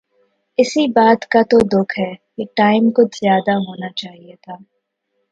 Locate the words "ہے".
1.99-2.11